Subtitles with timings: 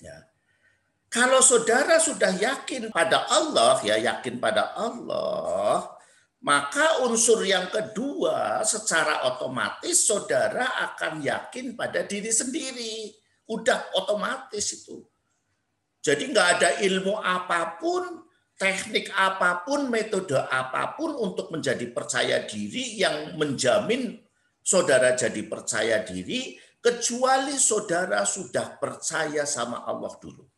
[0.00, 0.26] Ya.
[1.10, 5.90] Kalau saudara sudah yakin pada Allah, ya yakin pada Allah,
[6.40, 13.12] maka unsur yang kedua secara otomatis saudara akan yakin pada diri sendiri.
[13.50, 15.04] Udah otomatis itu.
[16.00, 18.24] Jadi nggak ada ilmu apa pun,
[18.56, 24.16] teknik apa pun, metode apa pun untuk menjadi percaya diri yang menjamin
[24.64, 30.48] saudara jadi percaya diri, kecuali saudara sudah percaya sama Allah dulu.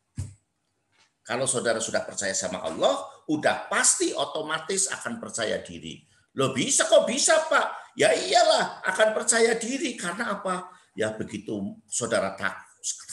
[1.23, 2.99] Kalau saudara sudah percaya sama Allah,
[3.31, 6.03] udah pasti otomatis akan percaya diri.
[6.35, 7.95] Lo bisa kok bisa Pak?
[7.95, 10.67] Ya iyalah akan percaya diri karena apa?
[10.97, 12.57] Ya begitu saudara tak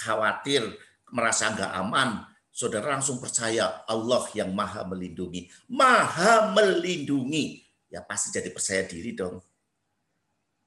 [0.03, 0.67] khawatir
[1.15, 5.47] merasa nggak aman, saudara langsung percaya Allah yang maha melindungi.
[5.71, 7.63] Maha melindungi.
[7.91, 9.39] Ya pasti jadi percaya diri dong.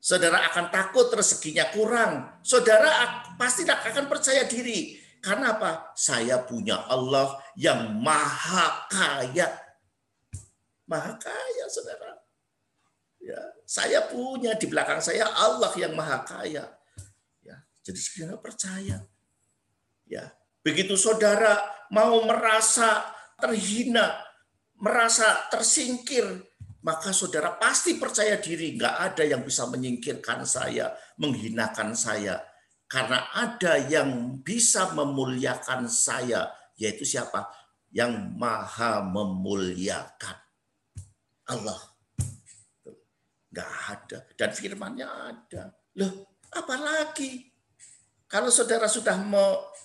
[0.04, 2.44] Saudara akan takut rezekinya kurang.
[2.44, 5.96] Saudara pasti akan percaya diri karena apa?
[5.96, 9.48] Saya punya Allah yang maha kaya.
[10.84, 12.20] Maha kaya, saudara.
[13.24, 16.68] Ya, saya punya di belakang saya Allah yang maha kaya.
[17.40, 19.08] Ya, jadi saudara percaya.
[20.04, 23.08] Ya, begitu saudara mau merasa
[23.40, 24.20] terhina,
[24.76, 26.44] merasa tersingkir,
[26.84, 28.76] maka saudara pasti percaya diri.
[28.76, 32.44] Nggak ada yang bisa menyingkirkan saya, menghinakan saya
[32.94, 37.50] karena ada yang bisa memuliakan saya, yaitu siapa?
[37.90, 40.38] Yang maha memuliakan.
[41.50, 41.82] Allah.
[43.50, 44.18] Gak ada.
[44.38, 45.74] Dan firmannya ada.
[45.98, 47.50] Loh, apalagi?
[48.30, 49.18] Kalau saudara sudah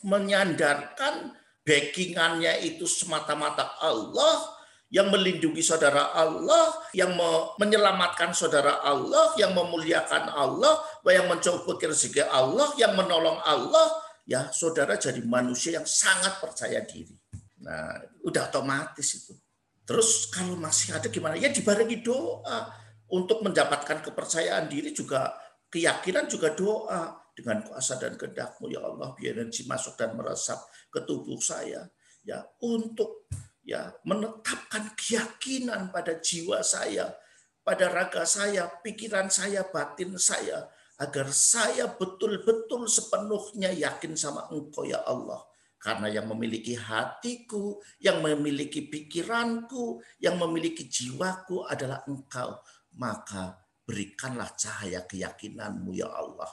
[0.05, 1.33] menyandarkan
[1.65, 4.53] backingannya itu semata-mata Allah,
[4.89, 7.13] yang melindungi saudara Allah, yang
[7.61, 10.81] menyelamatkan saudara Allah, yang memuliakan Allah,
[11.13, 17.13] yang mencoba rezeki Allah, yang menolong Allah, ya saudara jadi manusia yang sangat percaya diri.
[17.61, 19.37] Nah, udah otomatis itu.
[19.85, 21.37] Terus kalau masih ada gimana?
[21.37, 22.69] Ya dibarengi doa
[23.09, 25.33] untuk mendapatkan kepercayaan diri juga
[25.69, 30.59] keyakinan juga doa dengan kuasa dan kehendakmu ya Allah biar energi masuk dan meresap
[30.91, 31.87] ke tubuh saya
[32.27, 33.31] ya untuk
[33.69, 37.13] ya menetapkan keyakinan pada jiwa saya,
[37.61, 45.05] pada raga saya, pikiran saya, batin saya, agar saya betul-betul sepenuhnya yakin sama Engkau ya
[45.05, 45.45] Allah.
[45.79, 52.59] Karena yang memiliki hatiku, yang memiliki pikiranku, yang memiliki jiwaku adalah Engkau.
[52.99, 56.51] Maka berikanlah cahaya keyakinanmu ya Allah.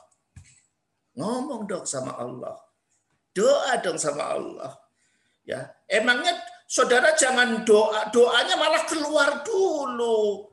[1.16, 2.60] Ngomong dong sama Allah.
[3.34, 4.78] Doa dong sama Allah.
[5.42, 6.38] Ya, emangnya
[6.76, 10.44] Saudara jangan doa, doanya malah keluar dulu.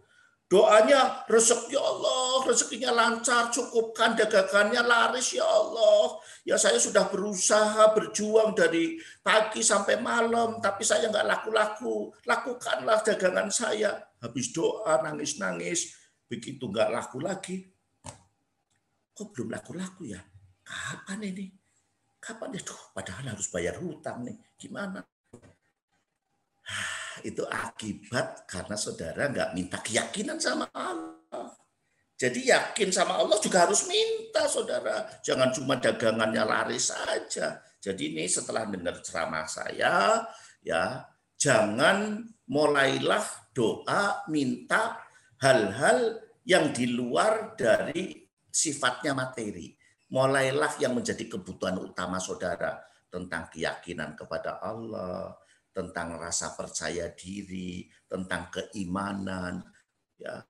[0.47, 6.23] Doanya rezeki ya Allah, rezekinya lancar, cukupkan dagangannya laris ya Allah.
[6.47, 12.15] Ya saya sudah berusaha berjuang dari pagi sampai malam, tapi saya nggak laku-laku.
[12.23, 13.99] Lakukanlah dagangan saya.
[14.23, 15.91] Habis doa nangis-nangis,
[16.31, 17.67] begitu nggak laku lagi.
[19.11, 20.23] Kok belum laku-laku ya?
[20.63, 21.51] Kapan ini?
[22.23, 22.63] Kapan ya?
[22.63, 24.39] Duh, padahal harus bayar hutang nih.
[24.55, 25.03] Gimana?
[27.29, 31.55] itu akibat karena saudara nggak minta keyakinan sama Allah.
[32.23, 35.11] Jadi yakin sama Allah juga harus minta saudara.
[35.27, 37.59] Jangan cuma dagangannya laris saja.
[37.83, 40.23] Jadi ini setelah dengar ceramah saya,
[40.63, 41.03] ya
[41.35, 45.03] jangan mulailah doa minta
[45.43, 49.75] hal-hal yang di luar dari sifatnya materi.
[50.15, 52.79] Mulailah yang menjadi kebutuhan utama saudara
[53.11, 55.35] tentang keyakinan kepada Allah,
[55.73, 59.65] tentang rasa percaya diri, tentang keimanan.
[60.21, 60.45] Ya,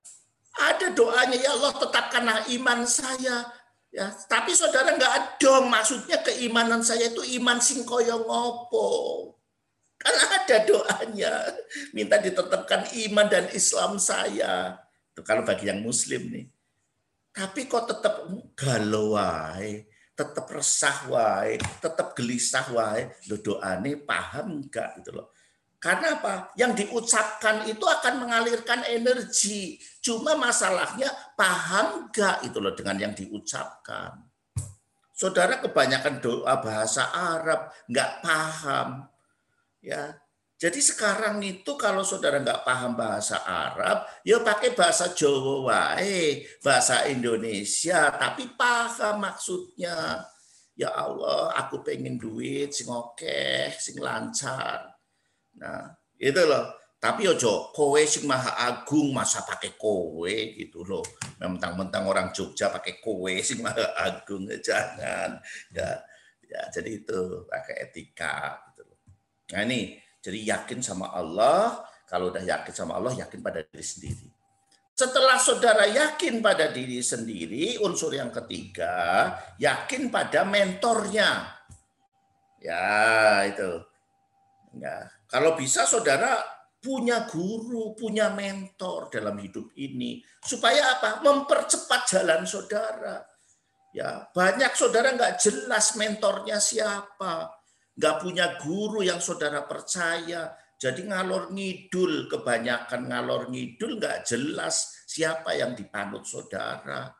[0.53, 3.49] ada doanya ya Allah tetapkanlah iman saya.
[3.93, 8.89] Ya, tapi saudara nggak dong maksudnya keimanan saya itu iman sing koyo ngopo.
[10.01, 11.33] Kan ada doanya.
[11.95, 14.77] Minta ditetapkan iman dan Islam saya.
[15.13, 16.45] Itu kalau bagi yang muslim nih.
[17.33, 18.21] Tapi kok tetap
[18.53, 19.17] galau
[20.13, 25.33] tetap resah wae, tetap gelisah wae, lo doane paham enggak gitu loh.
[25.81, 26.55] Karena apa?
[26.55, 29.75] Yang diucapkan itu akan mengalirkan energi.
[29.99, 34.15] Cuma masalahnya paham enggak itu loh dengan yang diucapkan.
[35.11, 39.11] Saudara kebanyakan doa bahasa Arab enggak paham.
[39.83, 40.22] Ya,
[40.59, 47.05] jadi sekarang itu kalau saudara nggak paham bahasa Arab, ya pakai bahasa Jawa wae, bahasa
[47.11, 50.23] Indonesia, tapi paham maksudnya.
[50.73, 54.89] Ya Allah, aku pengen duit sing oke, sing lancar.
[55.61, 56.81] Nah, itu loh.
[56.97, 61.03] Tapi ojo kowe sing maha agung masa pakai kowe gitu loh.
[61.37, 65.37] Mentang-mentang orang Jogja pakai kowe sing maha agung jangan.
[65.69, 66.01] Ya
[66.53, 68.85] Ya, jadi itu pakai etika gitu
[69.53, 74.27] Nah, ini jadi yakin sama Allah, kalau udah yakin sama Allah, yakin pada diri sendiri.
[74.95, 81.59] Setelah saudara yakin pada diri sendiri, unsur yang ketiga, yakin pada mentornya.
[82.63, 83.83] Ya, itu.
[84.79, 86.39] Ya, kalau bisa saudara
[86.79, 91.19] punya guru, punya mentor dalam hidup ini supaya apa?
[91.19, 93.27] Mempercepat jalan saudara.
[93.91, 97.49] Ya, banyak saudara nggak jelas mentornya siapa,
[97.97, 100.53] nggak punya guru yang saudara percaya,
[100.83, 107.13] jadi ngalor ngidul, kebanyakan ngalor ngidul nggak jelas siapa yang dipanut saudara.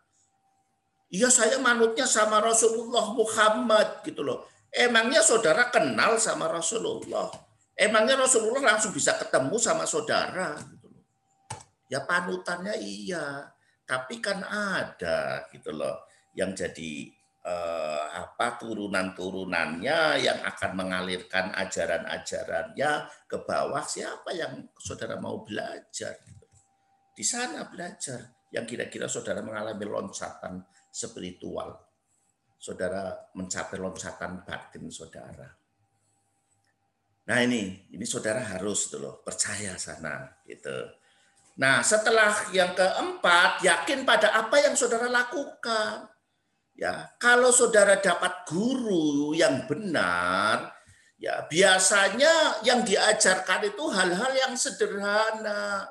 [1.13, 4.49] Iya saya manutnya sama Rasulullah Muhammad gitu loh.
[4.73, 7.29] Emangnya saudara kenal sama Rasulullah?
[7.77, 10.57] Emangnya Rasulullah langsung bisa ketemu sama saudara?
[10.57, 11.05] Gitu loh.
[11.85, 13.45] Ya panutannya iya,
[13.85, 22.91] tapi kan ada gitu loh yang jadi eh, apa turunan-turunannya yang akan mengalirkan ajaran-ajarannya
[23.27, 23.83] ke bawah.
[23.83, 26.15] Siapa yang saudara mau belajar?
[27.13, 28.47] Di sana belajar.
[28.53, 30.61] Yang kira-kira saudara mengalami loncatan
[30.93, 31.73] spiritual.
[32.57, 35.49] Saudara mencapai loncatan batin saudara.
[37.23, 40.75] Nah ini ini saudara harus tuh loh percaya sana gitu.
[41.59, 46.12] Nah setelah yang keempat yakin pada apa yang saudara lakukan
[46.73, 50.73] Ya, kalau saudara dapat guru yang benar,
[51.21, 55.85] ya biasanya yang diajarkan itu hal-hal yang sederhana.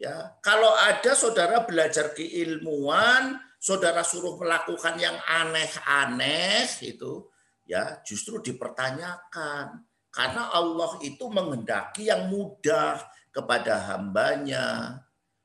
[0.00, 7.28] Ya, kalau ada saudara belajar keilmuan, saudara suruh melakukan yang aneh-aneh itu,
[7.68, 9.84] ya justru dipertanyakan.
[10.10, 12.98] Karena Allah itu menghendaki yang mudah
[13.30, 14.98] kepada hambanya,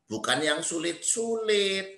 [0.07, 1.94] bukan yang sulit-sulit.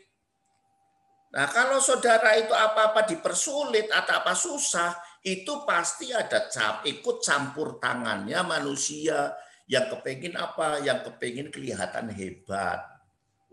[1.38, 7.78] Nah, kalau saudara itu apa-apa dipersulit atau apa susah, itu pasti ada cap, ikut campur
[7.78, 9.38] tangannya manusia
[9.70, 12.82] yang kepingin apa, yang kepingin kelihatan hebat.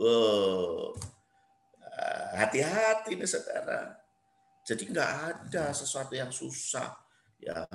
[0.01, 0.97] Wow.
[2.41, 4.01] Hati-hati nih saudara.
[4.65, 6.89] Jadi nggak ada sesuatu yang susah.
[7.37, 7.69] Ya,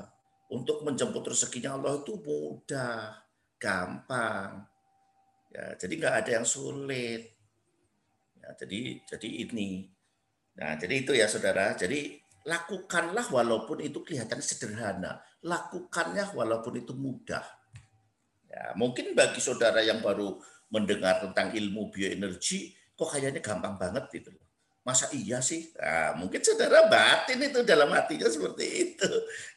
[0.49, 3.13] untuk menjemput rezekinya Allah itu mudah,
[3.61, 4.65] gampang.
[5.53, 7.29] Ya, jadi nggak ada yang sulit.
[8.41, 9.98] Ya, jadi jadi ini.
[10.59, 11.71] Nah, jadi itu ya saudara.
[11.73, 15.23] Jadi lakukanlah walaupun itu kelihatan sederhana.
[15.39, 17.43] Lakukannya walaupun itu mudah.
[18.49, 20.35] Ya, mungkin bagi saudara yang baru
[20.67, 24.35] mendengar tentang ilmu bioenergi, kok kayaknya gampang banget gitu.
[24.83, 25.69] Masa iya sih?
[25.77, 29.09] Nah, mungkin saudara batin itu dalam hatinya seperti itu.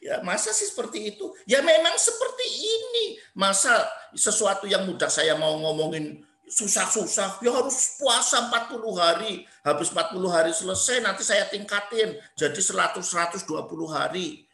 [0.04, 1.32] Ya, masa sih seperti itu?
[1.48, 3.04] Ya memang seperti ini.
[3.32, 6.20] Masa sesuatu yang mudah saya mau ngomongin
[6.52, 9.48] susah-susah, ya harus puasa 40 hari.
[9.64, 13.48] Habis 40 hari selesai nanti saya tingkatin jadi 100 120
[13.88, 14.44] hari.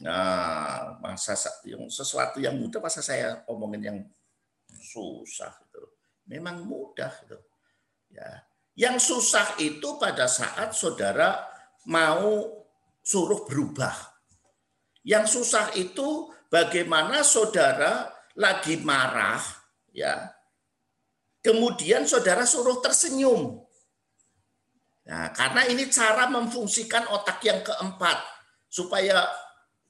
[0.00, 3.98] Nah, masa yang sesuatu yang mudah masa saya omongin yang
[4.68, 5.84] susah itu.
[6.28, 7.38] Memang mudah itu.
[8.12, 8.44] Ya.
[8.76, 11.48] Yang susah itu pada saat saudara
[11.88, 12.44] mau
[13.00, 13.94] suruh berubah.
[15.00, 19.40] Yang susah itu bagaimana saudara lagi marah
[19.96, 20.35] ya
[21.46, 23.62] Kemudian saudara suruh tersenyum.
[25.06, 28.18] Nah, karena ini cara memfungsikan otak yang keempat.
[28.66, 29.22] Supaya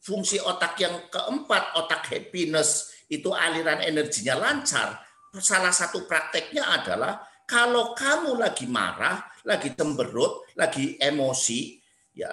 [0.04, 5.00] fungsi otak yang keempat, otak happiness, itu aliran energinya lancar.
[5.40, 11.80] Salah satu prakteknya adalah kalau kamu lagi marah, lagi temberut, lagi emosi,
[12.12, 12.28] ya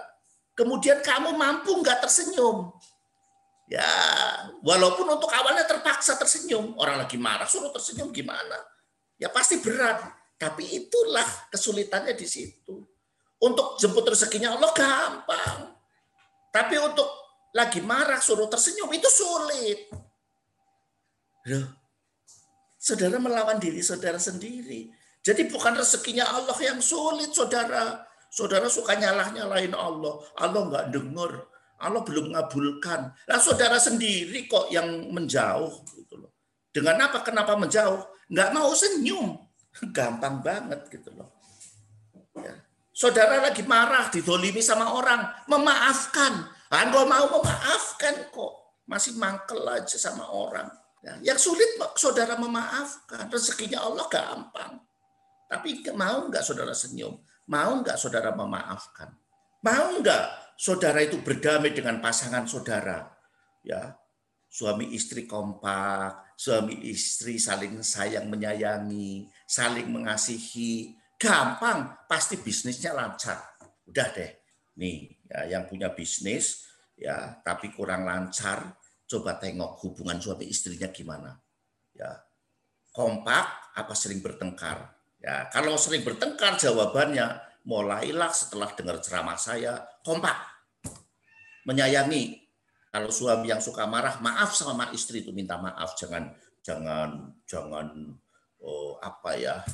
[0.58, 2.74] kemudian kamu mampu nggak tersenyum.
[3.72, 3.88] Ya,
[4.62, 8.60] walaupun untuk awalnya terpaksa tersenyum, orang lagi marah suruh tersenyum gimana?
[9.24, 10.04] Ya pasti berat.
[10.36, 12.84] Tapi itulah kesulitannya di situ.
[13.40, 15.72] Untuk jemput rezekinya Allah gampang.
[16.52, 17.08] Tapi untuk
[17.56, 19.88] lagi marah suruh tersenyum itu sulit.
[21.48, 21.68] Loh,
[22.76, 24.92] saudara melawan diri saudara sendiri.
[25.24, 28.04] Jadi bukan rezekinya Allah yang sulit, saudara.
[28.28, 30.20] Saudara suka nyalah-nyalahin Allah.
[30.36, 31.48] Allah nggak dengar.
[31.80, 33.16] Allah belum ngabulkan.
[33.28, 35.72] Nah, saudara sendiri kok yang menjauh.
[35.96, 36.32] Gitu loh.
[36.76, 37.24] Dengan apa?
[37.24, 38.13] Kenapa menjauh?
[38.30, 39.40] Nggak mau senyum.
[39.96, 41.34] Gampang banget gitu loh.
[42.38, 42.54] Ya.
[42.94, 46.46] Saudara lagi marah, didolimi sama orang, memaafkan.
[46.70, 48.86] Anda mau memaafkan kok.
[48.86, 50.70] Masih mangkel aja sama orang.
[51.04, 53.28] Ya, yang sulit saudara memaafkan.
[53.28, 54.80] Rezekinya Allah gampang.
[55.50, 57.18] Tapi mau nggak saudara senyum?
[57.50, 59.12] Mau nggak saudara memaafkan?
[59.64, 63.10] Mau nggak saudara itu berdamai dengan pasangan saudara?
[63.64, 64.00] Ya,
[64.48, 73.40] suami istri kompak, suami istri saling sayang menyayangi, saling mengasihi, gampang, pasti bisnisnya lancar.
[73.88, 74.32] Udah deh.
[74.80, 76.66] Nih, ya, yang punya bisnis
[76.98, 78.78] ya tapi kurang lancar,
[79.10, 81.36] coba tengok hubungan suami istrinya gimana.
[81.94, 82.10] Ya.
[82.94, 84.94] Kompak apa sering bertengkar?
[85.18, 90.36] Ya, kalau sering bertengkar jawabannya mulailah setelah dengar ceramah saya kompak.
[91.64, 92.43] Menyayangi.
[92.94, 96.30] Kalau suami yang suka marah, maaf sama istri itu minta maaf, jangan
[96.62, 97.90] jangan jangan
[98.62, 99.66] oh, apa ya?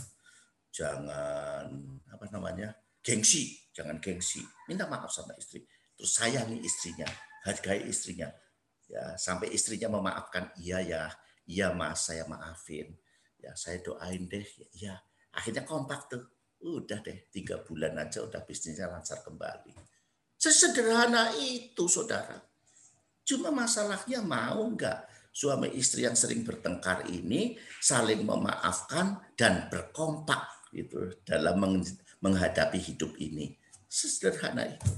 [0.72, 1.68] Jangan
[2.08, 2.72] apa namanya?
[3.04, 4.44] gengsi, jangan gengsi.
[4.68, 5.64] Minta maaf sama istri.
[5.96, 7.08] Terus sayangi istrinya,
[7.48, 8.30] hargai istrinya.
[8.90, 11.04] Ya, sampai istrinya memaafkan, iya ya,
[11.46, 12.98] iya mas, saya maafin.
[13.40, 14.96] Ya, saya doain deh, ya, iya.
[15.36, 16.24] Akhirnya kompak tuh.
[16.60, 19.72] Udah deh, tiga bulan aja udah bisnisnya lancar kembali.
[20.36, 22.49] Sesederhana itu, saudara.
[23.29, 31.13] Cuma masalahnya mau nggak suami istri yang sering bertengkar ini saling memaafkan dan berkompak gitu
[31.21, 31.62] dalam
[32.25, 33.53] menghadapi hidup ini.
[33.86, 34.89] Sesederhana itu.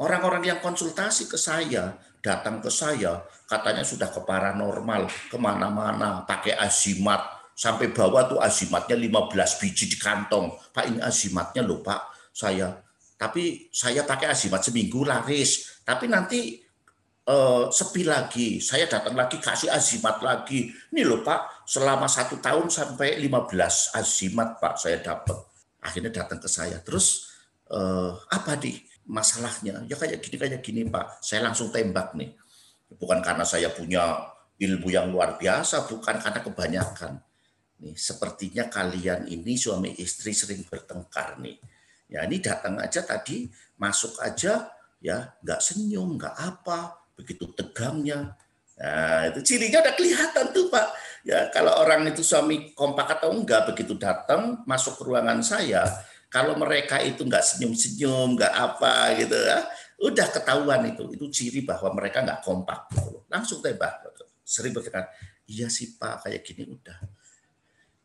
[0.00, 6.56] Orang-orang yang konsultasi ke saya, datang ke saya, katanya sudah ke paranormal, ke mana-mana, pakai
[6.56, 7.20] azimat,
[7.56, 10.56] sampai bawah tuh azimatnya 15 biji di kantong.
[10.72, 12.76] Pak ini azimatnya loh Pak, saya.
[13.16, 15.80] Tapi saya pakai azimat seminggu laris.
[15.80, 16.65] Tapi nanti
[17.26, 20.70] uh, sepi lagi, saya datang lagi kasih azimat lagi.
[20.70, 25.36] Ini loh Pak, selama satu tahun sampai 15 azimat Pak saya dapat.
[25.82, 26.82] Akhirnya datang ke saya.
[26.82, 27.30] Terus
[27.70, 28.96] uh, apa nih?
[29.06, 32.34] masalahnya ya kayak gini kayak gini Pak saya langsung tembak nih
[32.98, 37.22] bukan karena saya punya ilmu yang luar biasa bukan karena kebanyakan
[37.82, 41.58] nih sepertinya kalian ini suami istri sering bertengkar nih
[42.10, 43.46] ya ini datang aja tadi
[43.78, 48.36] masuk aja ya nggak senyum nggak apa begitu tegangnya
[48.76, 50.86] Nah, itu cirinya udah kelihatan tuh Pak.
[51.24, 55.82] Ya, kalau orang itu suami kompak atau enggak begitu datang masuk ke ruangan saya,
[56.28, 59.64] kalau mereka itu nggak senyum-senyum, nggak apa gitu ya,
[60.04, 61.08] udah ketahuan itu.
[61.16, 62.92] Itu ciri bahwa mereka nggak kompak.
[62.92, 63.24] Gitu.
[63.32, 64.12] Langsung tembak.
[64.46, 65.10] Sering berkata,
[65.48, 66.98] iya sih Pak, kayak gini udah.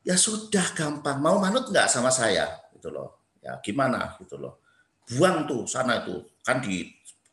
[0.01, 1.21] Ya sudah gampang.
[1.21, 2.47] Mau manut nggak sama saya?
[2.73, 3.35] Gitu loh.
[3.43, 4.63] Ya gimana gitu loh.
[5.05, 6.25] Buang tuh sana itu.
[6.41, 6.89] Kan di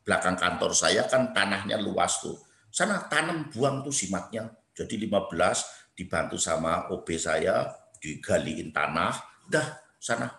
[0.09, 2.41] belakang kantor saya kan tanahnya luas tuh.
[2.73, 4.49] Sana tanam buang tuh simatnya.
[4.73, 7.69] Jadi 15 dibantu sama OB saya
[8.01, 9.13] digaliin tanah.
[9.53, 9.67] Udah
[10.01, 10.33] sana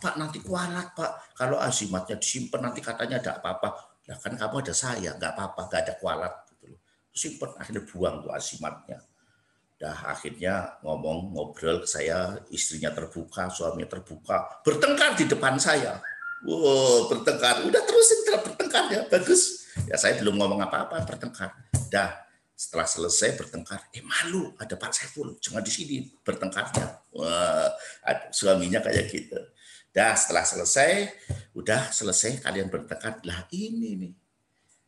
[0.00, 4.00] Pak nanti kualat Pak, kalau azimatnya disimpan nanti katanya ada apa-apa.
[4.08, 6.34] Ya kan kamu ada saya, nggak apa-apa, nggak ada kualat.
[6.48, 6.80] Gitu loh.
[7.12, 8.98] Simpan, akhirnya buang tuh azimatnya.
[9.76, 16.00] Dah akhirnya ngomong ngobrol saya, istrinya terbuka, suaminya terbuka, bertengkar di depan saya.
[16.46, 17.66] Wow, bertengkar.
[17.66, 19.66] Udah terusin terus bertengkar ya, bagus.
[19.90, 21.54] Ya saya belum ngomong apa-apa, bertengkar.
[21.90, 22.28] Dah
[22.58, 27.06] setelah selesai bertengkar, eh malu ada Pak Saiful, jangan di sini bertengkarnya.
[27.14, 27.70] Wah,
[28.34, 29.38] suaminya kayak gitu.
[29.94, 31.06] Dah setelah selesai,
[31.54, 34.14] udah selesai kalian bertekad lah ini nih.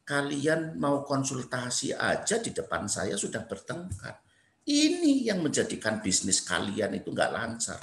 [0.02, 4.19] Kalian mau konsultasi aja di depan saya sudah bertengkar.
[4.66, 7.78] Ini yang menjadikan bisnis kalian itu nggak lancar.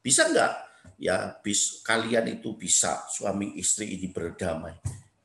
[0.00, 0.69] Bisa nggak?
[1.00, 4.76] Ya, bis kalian itu bisa suami istri ini berdamai.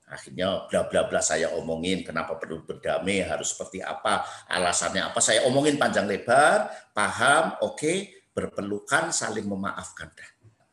[0.06, 5.20] Akhirnya bla bla bla saya omongin kenapa perlu berdamai, harus seperti apa, alasannya apa.
[5.20, 7.98] Saya omongin panjang lebar, paham, oke, okay,
[8.32, 10.14] berpelukan, saling memaafkan.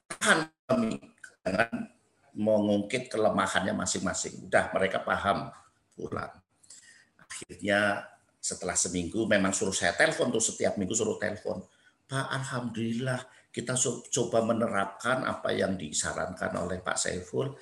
[0.07, 1.01] Tahan kami
[1.43, 1.91] dengan
[2.37, 4.47] mengungkit kelemahannya masing-masing.
[4.47, 5.51] Udah mereka paham
[5.97, 6.33] pulang.
[7.19, 8.07] Akhirnya
[8.43, 11.63] setelah seminggu memang suruh saya telepon tuh setiap minggu suruh telepon.
[12.11, 13.23] Pak Alhamdulillah
[13.53, 13.77] kita
[14.09, 17.53] coba menerapkan apa yang disarankan oleh Pak Saiful.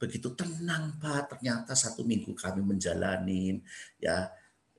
[0.00, 3.60] Begitu tenang Pak, ternyata satu minggu kami menjalanin
[4.00, 4.26] ya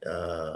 [0.02, 0.56] eh,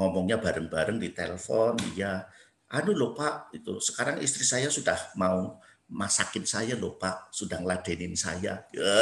[0.00, 1.76] ngomongnya bareng-bareng di telepon.
[1.92, 2.24] Ya,
[2.72, 8.16] anu loh Pak itu sekarang istri saya sudah mau masakin saya loh Pak, sudah ngeladenin
[8.16, 8.64] saya.
[8.72, 8.96] Ya,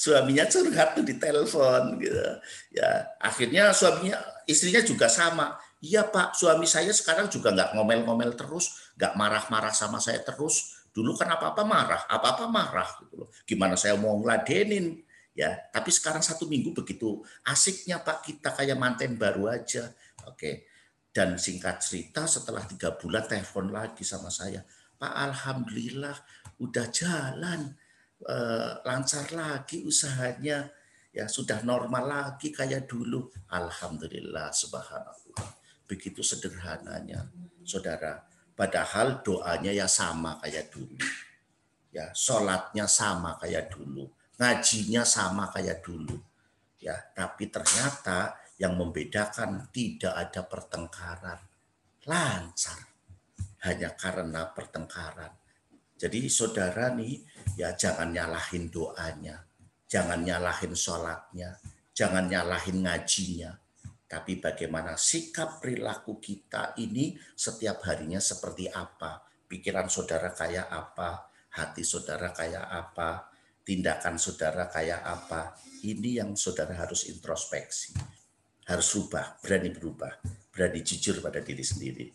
[0.00, 2.26] suaminya curhat di telepon gitu.
[2.74, 5.60] Ya, akhirnya suaminya istrinya juga sama.
[5.84, 10.76] Iya Pak, suami saya sekarang juga nggak ngomel-ngomel terus, nggak marah-marah sama saya terus.
[10.90, 13.28] Dulu kan apa-apa marah, apa-apa marah gitu loh.
[13.44, 14.96] Gimana saya mau ngeladenin
[15.36, 19.92] ya, tapi sekarang satu minggu begitu asiknya Pak kita kayak manten baru aja.
[20.24, 20.72] Oke.
[21.12, 24.60] Dan singkat cerita setelah tiga bulan telepon lagi sama saya
[24.96, 26.16] Pak Alhamdulillah
[26.60, 27.72] udah jalan
[28.24, 30.68] eh, lancar lagi usahanya
[31.12, 35.48] ya sudah normal lagi kayak dulu Alhamdulillah subhanallah
[35.88, 37.24] begitu sederhananya
[37.64, 38.25] saudara
[38.56, 40.96] padahal doanya ya sama kayak dulu.
[41.92, 44.08] Ya sholatnya sama kayak dulu.
[44.40, 46.16] Ngajinya sama kayak dulu.
[46.80, 51.40] Ya tapi ternyata yang membedakan tidak ada pertengkaran.
[52.08, 52.80] Lancar.
[53.64, 55.32] Hanya karena pertengkaran.
[55.96, 57.24] Jadi saudara nih
[57.56, 59.48] ya jangan nyalahin doanya,
[59.88, 61.56] jangan nyalahin sholatnya,
[61.96, 63.56] jangan nyalahin ngajinya,
[64.06, 69.26] tapi bagaimana sikap perilaku kita ini setiap harinya seperti apa.
[69.46, 73.30] Pikiran saudara kayak apa, hati saudara kayak apa,
[73.66, 75.58] tindakan saudara kayak apa.
[75.82, 77.98] Ini yang saudara harus introspeksi.
[78.66, 82.06] Harus rubah, berani berubah, berani jujur pada diri sendiri.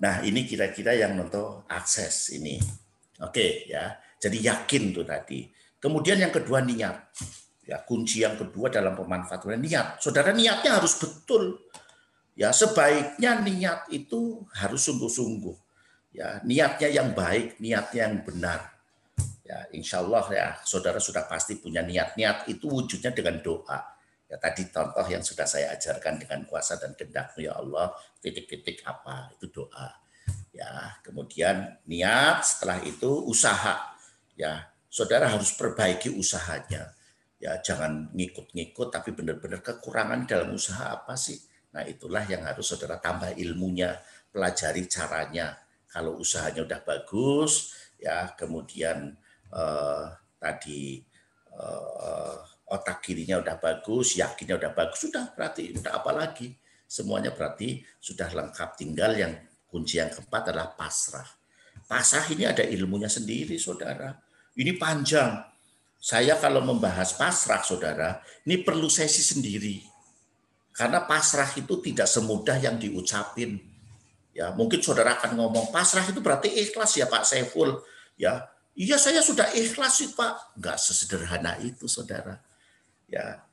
[0.00, 2.58] Nah, ini kira-kira yang untuk akses ini.
[3.22, 3.98] Oke, ya.
[4.18, 5.46] Jadi yakin tuh tadi.
[5.78, 7.14] Kemudian yang kedua niat.
[7.70, 10.02] Ya, kunci yang kedua dalam pemanfaatan niat.
[10.02, 11.70] Saudara niatnya harus betul.
[12.34, 15.54] Ya, sebaiknya niat itu harus sungguh-sungguh.
[16.10, 18.74] Ya, niatnya yang baik, niatnya yang benar.
[19.46, 23.78] Ya, insya Allah ya, saudara sudah pasti punya niat-niat itu wujudnya dengan doa.
[24.26, 29.30] Ya, tadi contoh yang sudah saya ajarkan dengan kuasa dan kehendak ya Allah, titik-titik apa
[29.38, 29.94] itu doa.
[30.50, 33.94] Ya, kemudian niat, setelah itu usaha.
[34.34, 36.98] Ya, saudara harus perbaiki usahanya
[37.40, 41.40] ya jangan ngikut-ngikut tapi benar-benar kekurangan dalam usaha apa sih?
[41.72, 43.96] Nah itulah yang harus saudara tambah ilmunya
[44.28, 45.56] pelajari caranya.
[45.90, 49.16] Kalau usahanya udah bagus ya kemudian
[49.50, 50.04] eh,
[50.36, 51.00] tadi
[51.50, 52.36] eh,
[52.70, 56.54] otak kirinya udah bagus yakinnya udah bagus sudah berarti udah apa lagi?
[56.84, 58.76] Semuanya berarti sudah lengkap.
[58.76, 59.32] Tinggal yang
[59.70, 61.26] kunci yang keempat adalah pasrah.
[61.86, 64.10] Pasrah ini ada ilmunya sendiri saudara.
[64.58, 65.38] Ini panjang
[66.00, 69.84] saya kalau membahas pasrah, saudara, ini perlu sesi sendiri.
[70.72, 73.60] Karena pasrah itu tidak semudah yang diucapin.
[74.32, 77.84] Ya, mungkin saudara akan ngomong pasrah itu berarti ikhlas ya Pak Saiful.
[78.16, 80.56] Ya, iya saya sudah ikhlas sih Pak.
[80.56, 82.40] Enggak sesederhana itu, saudara.
[83.04, 83.44] Ya,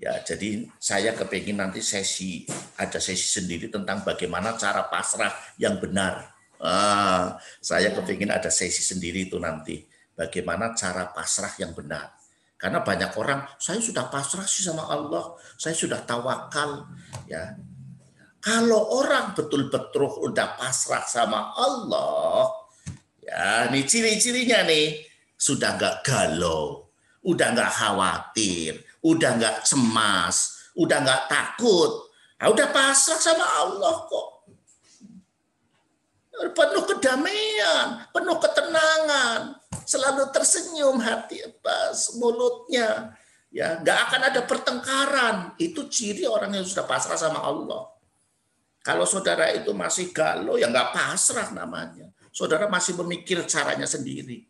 [0.00, 2.48] ya jadi saya kepingin nanti sesi
[2.80, 6.32] ada sesi sendiri tentang bagaimana cara pasrah yang benar.
[6.56, 9.84] Ah, saya kepingin ada sesi sendiri itu nanti
[10.14, 12.14] bagaimana cara pasrah yang benar.
[12.54, 16.88] Karena banyak orang, saya sudah pasrah sih sama Allah, saya sudah tawakal.
[17.28, 17.58] Ya,
[18.40, 22.48] kalau orang betul-betul udah pasrah sama Allah,
[23.20, 25.02] ya, ini ciri-cirinya nih.
[25.34, 26.88] Sudah nggak galau,
[27.26, 32.08] udah nggak khawatir, udah nggak cemas, udah nggak takut,
[32.40, 34.28] nah, udah pasrah sama Allah kok.
[36.34, 43.18] Penuh kedamaian, penuh ketenangan selalu tersenyum hati pas mulutnya.
[43.54, 45.36] Ya nggak akan ada pertengkaran.
[45.58, 47.90] Itu ciri orang yang sudah pasrah sama Allah.
[48.84, 52.10] Kalau saudara itu masih galau ya nggak pasrah namanya.
[52.34, 54.46] Saudara masih memikir caranya sendiri.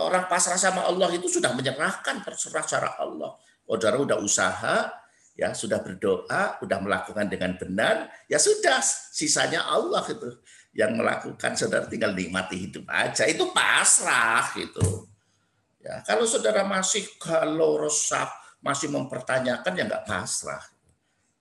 [0.00, 3.36] Orang pasrah sama Allah itu sudah menyerahkan terserah cara Allah.
[3.68, 5.00] Saudara udah usaha
[5.40, 10.36] ya sudah berdoa sudah melakukan dengan benar ya sudah sisanya Allah itu
[10.70, 13.26] yang melakukan saudara tinggal nikmati hidup aja.
[13.26, 15.10] Itu pasrah gitu.
[15.82, 18.30] Ya kalau saudara masih kalau resah
[18.60, 20.62] masih mempertanyakan ya nggak pasrah.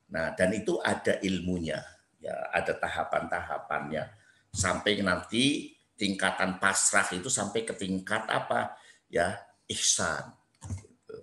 [0.10, 1.84] Nah dan itu ada ilmunya.
[2.20, 4.10] Ya ada tahapan-tahapannya.
[4.50, 8.74] Sampai nanti tingkatan pasrah itu sampai ke tingkat apa?
[9.12, 9.38] Ya
[9.70, 10.34] ihsan.
[10.60, 11.18] Gitu.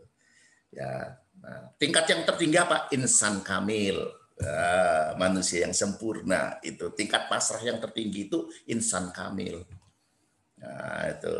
[0.73, 2.87] ya nah, tingkat yang tertinggi apa?
[2.95, 3.99] Insan kamil
[4.37, 6.61] Ah, manusia yang sempurna.
[6.61, 9.65] Itu tingkat pasrah yang tertinggi itu insan kamil.
[10.61, 11.37] Nah itu.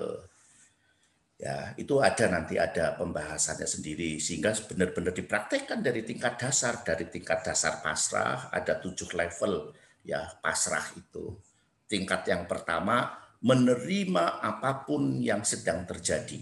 [1.37, 4.17] Ya itu ada nanti ada pembahasannya sendiri.
[4.17, 6.81] Sehingga benar-benar dipraktekkan dari tingkat dasar.
[6.81, 11.37] Dari tingkat dasar pasrah ada tujuh level ya pasrah itu.
[11.85, 13.13] Tingkat yang pertama
[13.45, 16.41] menerima apa pun yang sedang terjadi.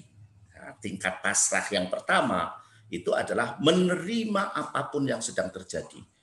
[0.55, 2.55] Nah, tingkat pasrah yang pertama
[2.95, 6.14] itu adalah menerima apa pun yang sedang terjadi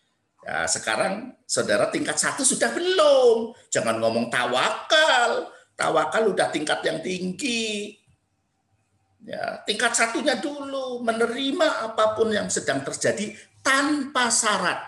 [0.42, 3.54] Ya, sekarang saudara tingkat satu sudah belum.
[3.70, 5.54] Jangan ngomong tawakal.
[5.78, 7.94] Tawakal udah tingkat yang tinggi.
[9.22, 14.82] Ya, tingkat satunya dulu menerima apa pun yang sedang terjadi tanpa syarat.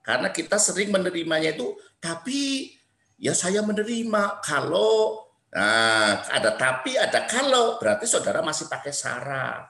[0.00, 2.72] Karena kita sering menerimanya itu, tapi
[3.20, 9.68] ya saya menerima kalau nah, ada tapi ada kalau berarti saudara masih pakai syarat.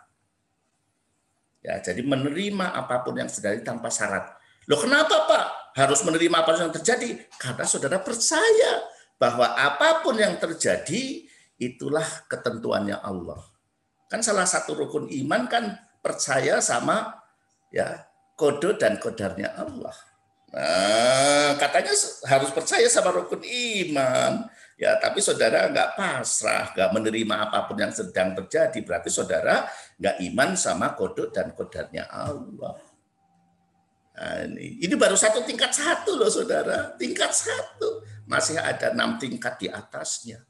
[1.66, 4.38] Ya, jadi menerima apa pun yang sedang tanpa syarat.
[4.66, 5.46] Loh kenapa Pak
[5.78, 7.22] harus menerima apa yang terjadi?
[7.38, 8.82] Karena saudara percaya
[9.16, 11.24] bahwa apa pun yang terjadi
[11.56, 13.40] itulah ketentuannya Allah.
[14.10, 15.64] Kan salah satu rukun iman kan
[16.02, 17.14] percaya sama
[17.70, 18.06] ya
[18.38, 19.96] kode dan kodarnya Allah.
[20.56, 21.92] Nah, katanya
[22.30, 24.46] harus percaya sama rukun iman.
[24.76, 28.78] Ya, tapi saudara nggak pasrah, nggak menerima apa pun yang sedang terjadi.
[28.84, 32.76] Berarti saudara nggak iman sama kode dan kodarnya Allah.
[34.16, 39.68] Ini, ini baru satu tingkat satu loh saudara, tingkat satu masih ada enam tingkat di
[39.68, 40.40] atasnya.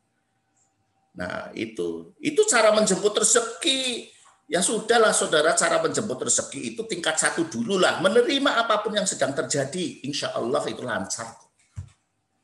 [1.19, 4.15] Nah itu itu cara menjemput rezeki
[4.47, 7.99] Ya sudahlah saudara cara menjemput rezeki itu tingkat satu dulu lah.
[7.99, 10.07] Menerima apa pun yang sedang terjadi.
[10.07, 11.35] Insya Allah itu lancar.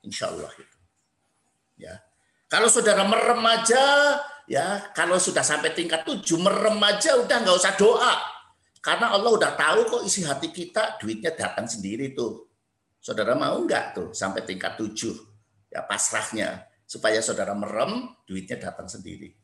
[0.03, 0.79] Insya Allah itu.
[1.79, 2.03] Ya.
[2.51, 4.19] Kalau saudara merem aja,
[4.51, 8.15] ya kalau sudah sampai tingkat tujuh merem aja udah nggak usah doa.
[8.83, 12.51] Karena Allah udah tahu kok isi hati kita, duitnya datang sendiri tuh.
[12.99, 15.15] Saudara mau nggak tuh sampai tingkat tujuh?
[15.71, 16.67] Ya pasrahnya.
[16.83, 19.39] Supaya saudara merem, duitnya datang sendiri.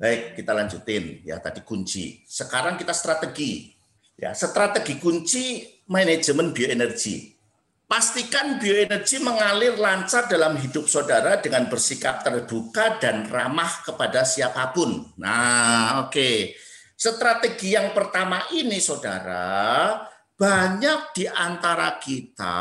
[0.00, 2.24] Baik, kita lanjutin ya tadi kunci.
[2.24, 3.76] Sekarang kita strategi.
[4.16, 5.44] Ya, strategi kunci
[5.92, 7.36] manajemen bioenergi.
[7.84, 15.04] Pastikan bioenergi mengalir lancar dalam hidup saudara dengan bersikap terbuka dan ramah kepada siapa pun.
[15.20, 16.16] Nah, oke.
[16.16, 16.56] Okay.
[17.00, 19.96] Strategi yang pertama ini saudara,
[20.36, 22.58] banyak di antara kita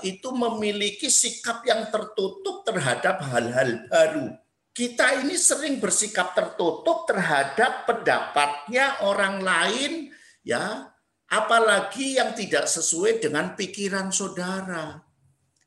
[0.00, 4.32] itu memiliki sikap yang tertutup terhadap hal-hal baru.
[4.72, 10.08] Kita ini sering bersikap tertutup terhadap pendapatnya orang lain
[10.40, 10.88] ya.
[11.28, 15.04] Apalagi yang tidak sesuai dengan pikiran saudara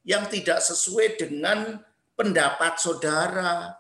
[0.02, 1.78] yang tidak sesuai dengan
[2.18, 3.74] pendapat saudara.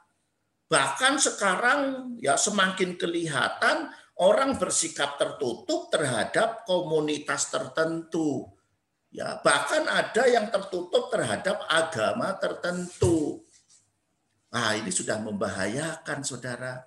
[0.69, 1.81] Bahkan sekarang
[2.21, 8.47] ya semakin kelihatan orang bersikap tertutup terhadap komunitas tertentu
[9.12, 13.45] ya bahkan ada yang tertutup terhadap agama tertentu
[14.56, 16.80] Nah, ini sudah membahayakan saudara.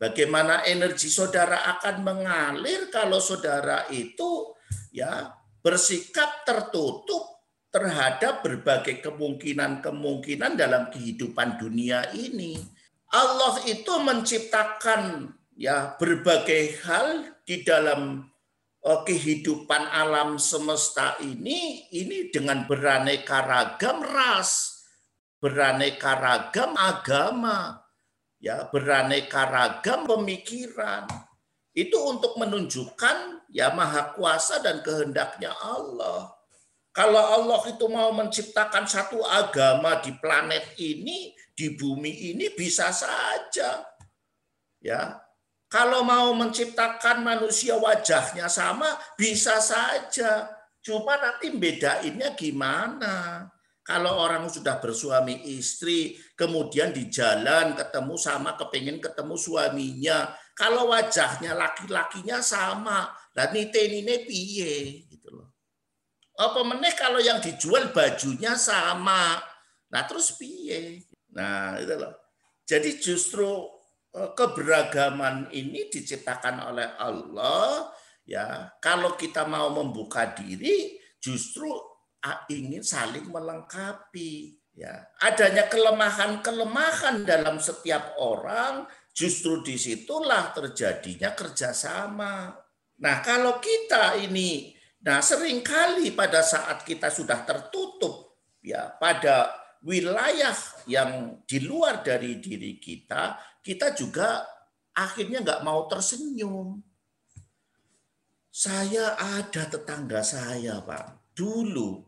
[0.00, 4.56] Bagaimana energi saudara akan mengalir kalau saudara itu
[4.96, 5.28] ya
[5.60, 12.56] bersikap tertutup terhadap berbagai kemungkinan-kemungkinan dalam kehidupan dunia ini.
[13.12, 18.24] Allah itu menciptakan ya berbagai hal di dalam
[18.80, 24.80] uh, kehidupan alam semesta ini ini dengan beraneka ragam ras
[25.40, 27.80] beraneka ragam agama,
[28.38, 31.08] ya beraneka ragam pemikiran.
[31.72, 36.28] Itu untuk menunjukkan ya maha kuasa dan kehendaknya Allah.
[36.92, 43.80] Kalau Allah itu mau menciptakan satu agama di planet ini, di bumi ini bisa saja.
[44.82, 45.22] Ya.
[45.70, 50.50] Kalau mau menciptakan manusia wajahnya sama, bisa saja.
[50.82, 53.46] Cuma nanti bedainnya gimana?
[53.86, 60.34] Kalau orang sudah bersuami istri, kemudian di jalan ketemu sama, kepingin ketemu suaminya.
[60.58, 63.06] Kalau wajahnya laki-lakinya sama,
[63.38, 65.54] lah nite nine piye gitu loh.
[66.34, 69.38] Apa meneh kalau yang dijual bajunya sama,
[69.86, 71.06] nah terus piye?
[71.30, 72.14] Nah itu loh.
[72.66, 73.79] Jadi justru
[74.10, 77.90] keberagaman ini diciptakan oleh Allah
[78.26, 78.74] ya.
[78.82, 81.70] Kalau kita mau membuka diri, justru
[82.50, 84.58] ingin saling melengkapi.
[84.70, 92.54] Ya, adanya kelemahan-kelemahan dalam setiap orang, justru di situlah terjadinya kerjasama.
[93.02, 94.72] Nah, kalau kita ini,
[95.04, 99.52] nah sering kali pada saat kita sudah tertutup, ya pada
[99.84, 100.56] wilayah
[100.88, 104.44] yang di luar dari diri kita, kita juga
[104.96, 106.80] akhirnya nggak mau tersenyum.
[108.50, 111.32] Saya ada tetangga saya, Pak.
[111.38, 112.02] Dulu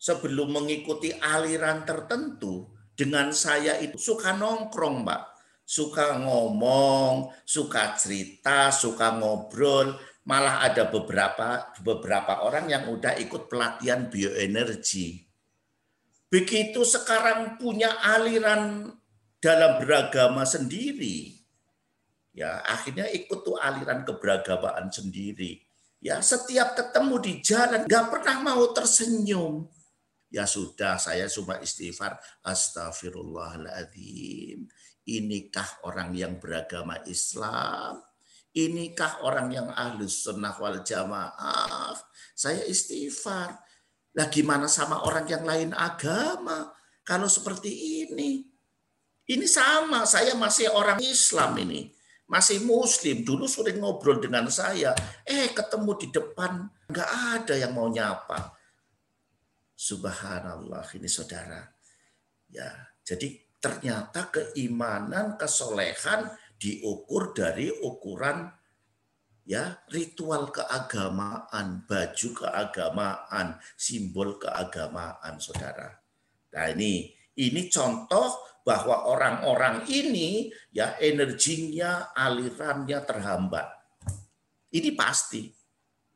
[0.00, 5.22] sebelum mengikuti aliran tertentu, dengan saya itu suka nongkrong, Mbak.
[5.66, 14.08] Suka ngomong, suka cerita, suka ngobrol, malah ada beberapa beberapa orang yang udah ikut pelatihan
[14.10, 15.26] bioenergi.
[16.26, 18.90] Begitu sekarang punya aliran
[19.38, 21.36] dalam beragama sendiri,
[22.32, 25.62] ya akhirnya ikut tuh aliran keberagamaan sendiri.
[26.00, 29.66] Ya setiap ketemu di jalan nggak pernah mau tersenyum,
[30.36, 32.18] Ya sudah, saya cuma istighfar.
[32.42, 34.66] Astagfirullahaladzim.
[35.06, 38.02] Inikah orang yang beragama Islam?
[38.50, 41.94] Inikah orang yang ahlus sunnah wal jamaah?
[42.34, 43.62] Saya istighfar.
[44.16, 46.74] Lah gimana sama orang yang lain agama?
[47.06, 48.42] Kalau seperti ini.
[49.26, 51.90] Ini sama, saya masih orang Islam ini.
[52.26, 53.26] Masih muslim.
[53.26, 54.94] Dulu sering ngobrol dengan saya.
[55.26, 56.66] Eh ketemu di depan.
[56.90, 58.56] Nggak ada yang mau nyapa
[59.76, 61.60] Subhanallah ini saudara.
[62.48, 62.72] Ya,
[63.04, 68.48] jadi ternyata keimanan, kesolehan diukur dari ukuran
[69.44, 75.92] ya ritual keagamaan, baju keagamaan, simbol keagamaan, saudara.
[76.56, 78.32] Nah ini ini contoh
[78.66, 83.70] bahwa orang-orang ini ya energinya, alirannya terhambat.
[84.74, 85.46] Ini pasti.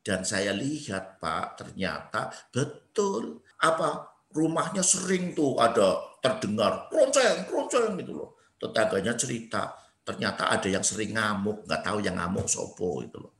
[0.01, 8.19] Dan saya lihat Pak, ternyata betul apa rumahnya sering tuh ada terdengar keronceng, keronceng gitu
[8.19, 8.35] loh.
[8.57, 13.37] Tetangganya cerita, ternyata ada yang sering ngamuk, nggak tahu yang ngamuk sopo itu loh.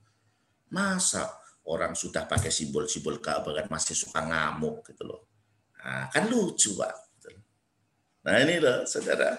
[0.71, 1.28] Masa
[1.67, 5.28] orang sudah pakai simbol-simbol keagamaan masih suka ngamuk gitu loh.
[5.82, 6.93] Nah, kan lucu pak.
[8.26, 9.38] Nah ini loh saudara.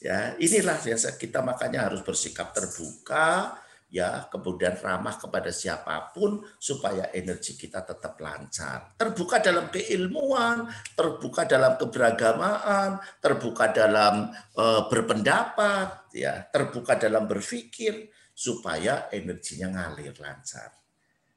[0.00, 3.52] Ya inilah biasa kita makanya harus bersikap terbuka,
[3.90, 8.94] ya kemudian ramah kepada siapa pun supaya energi kita tetap lancar.
[8.96, 19.10] Terbuka dalam keilmuan, terbuka dalam keberagamaan, terbuka dalam e, berpendapat, ya, terbuka dalam berpikir supaya
[19.12, 20.70] energinya ngalir lancar.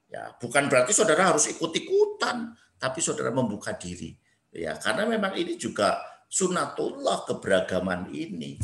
[0.08, 4.14] Ya, bukan berarti saudara harus ikut-ikutan, tapi saudara membuka diri.
[4.54, 8.58] Ya, karena memang ini juga sunatullah keberagaman ini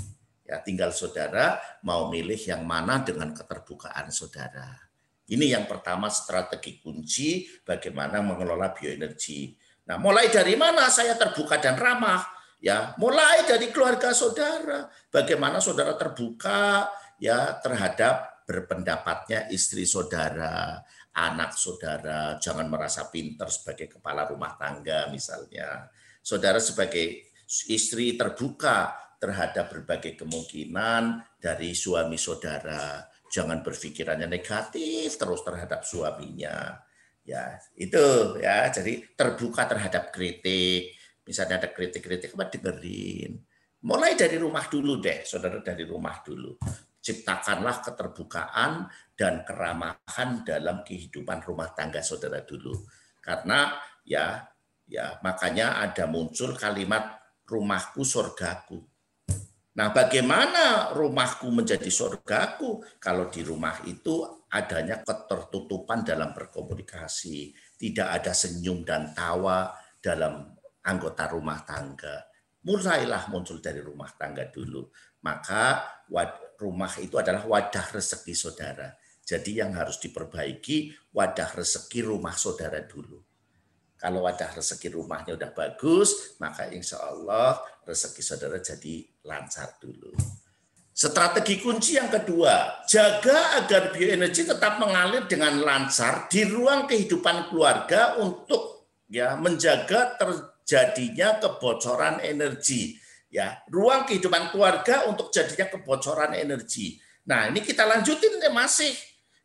[0.49, 4.81] Ya, tinggal saudara mau milih yang mana dengan keterbukaan saudara.
[5.29, 9.53] Ini yang pertama strategi kunci bagaimana mengelola bioenergi.
[9.85, 12.25] Nah, mulai dari mana saya terbuka dan ramah?
[12.57, 14.89] Ya, mulai dari keluarga saudara.
[15.13, 16.89] Bagaimana saudara terbuka
[17.21, 20.81] ya terhadap berpendapatnya istri saudara,
[21.13, 25.93] anak saudara, jangan merasa pintar sebagai kepala rumah tangga misalnya.
[26.25, 33.03] Saudara sebagai istri terbuka terhadap berbagai kemungkinan dari suami saudara.
[33.29, 36.77] Jangan berpikirannya negatif terus terhadap suaminya.
[37.25, 38.69] Ya, itu ya.
[38.69, 40.93] Jadi terbuka terhadap kritik.
[41.25, 43.37] Misalnya ada kritik-kritik apa dengerin.
[43.85, 46.57] Mulai dari rumah dulu deh, saudara dari rumah dulu.
[46.99, 52.75] Ciptakanlah keterbukaan dan keramahan dalam kehidupan rumah tangga saudara dulu.
[53.21, 54.41] Karena ya
[54.89, 57.18] ya makanya ada muncul kalimat
[57.49, 58.77] rumahku surgaku
[59.79, 68.35] Nah, bagaimana rumahku menjadi surgaku kalau di rumah itu adanya ketertutupan dalam berkomunikasi, tidak ada
[68.35, 69.71] senyum dan tawa
[70.03, 70.51] dalam
[70.83, 72.27] anggota rumah tangga.
[72.67, 74.83] Mulailah muncul dari rumah tangga dulu.
[75.23, 75.79] Maka
[76.59, 78.91] rumah itu adalah wadah rezeki saudara.
[79.23, 83.28] Jadi yang harus diperbaiki wadah rezeki rumah saudara dulu.
[83.99, 90.15] Kalau wadah rezeki rumahnya udah bagus, maka insya Allah rezeki saudara jadi lancar dulu.
[90.95, 98.19] Strategi kunci yang kedua, jaga agar bioenergi tetap mengalir dengan lancar di ruang kehidupan keluarga
[98.23, 102.95] untuk ya menjaga terjadinya kebocoran energi.
[103.27, 106.99] Ya, ruang kehidupan keluarga untuk jadinya kebocoran energi.
[107.27, 108.95] Nah, ini kita lanjutin ya masih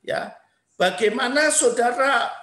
[0.03, 0.31] ya.
[0.75, 2.35] Bagaimana saudara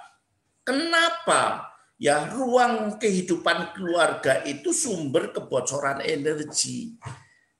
[0.64, 1.71] kenapa
[2.02, 6.98] ya ruang kehidupan keluarga itu sumber kebocoran energi.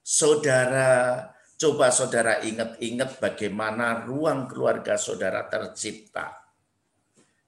[0.02, 6.42] Saudara, coba saudara ingat-ingat bagaimana ruang keluarga saudara tercipta.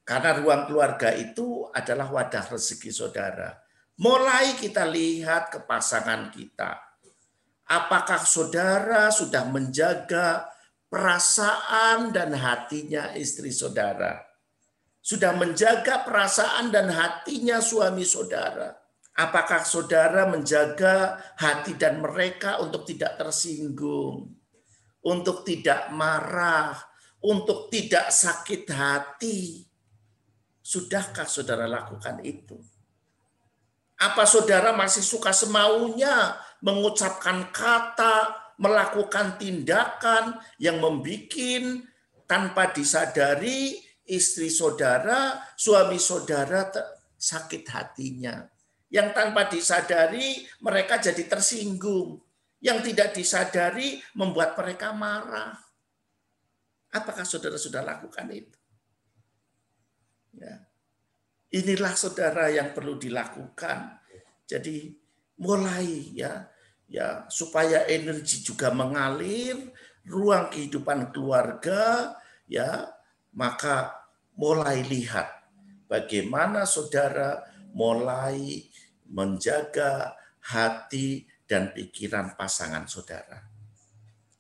[0.07, 3.59] Karena ruang keluarga itu adalah wadah rezeki saudara.
[3.99, 6.79] Mulai kita lihat ke pasangan kita.
[7.67, 10.47] Apakah saudara sudah menjaga
[10.87, 14.24] perasaan dan hatinya istri saudara?
[15.05, 18.73] Sudah menjaga perasaan dan hatinya suami saudara.
[19.15, 24.33] Apakah saudara menjaga hati dan mereka untuk tidak tersinggung,
[25.05, 26.73] untuk tidak marah,
[27.21, 29.69] untuk tidak sakit hati?
[30.65, 32.57] Sudahkah saudara lakukan itu?
[34.01, 41.31] Apa saudara masih suka semaunya mengucapkan kata, melakukan tindakan yang membuat
[42.25, 46.69] tanpa disadari istri saudara, suami saudara
[47.17, 48.45] sakit hatinya.
[48.93, 52.21] Yang tanpa disadari mereka jadi tersinggung.
[52.65, 55.59] Yang tidak disadari membuat mereka marah.
[56.95, 58.59] Apakah saudara sudah lakukan itu?
[60.39, 60.63] Ya.
[61.55, 63.99] Inilah saudara yang perlu dilakukan.
[64.47, 64.95] Jadi
[65.43, 66.47] mulai ya
[66.87, 69.75] ya supaya energi juga mengalir,
[70.07, 72.15] ruang kehidupan keluarga
[72.47, 72.94] ya
[73.35, 74.07] maka
[74.39, 75.27] mulai lihat
[75.91, 77.43] bagaimana saudara
[77.75, 78.67] mulai
[79.11, 83.45] menjaga hati dan pikiran pasangan saudara.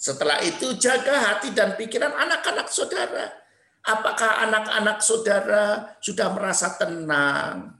[0.04, 3.32] Setelah itu jaga hati dan pikiran anak-anak saudara.
[3.84, 7.76] Apakah anak-anak saudara sudah merasa tenang,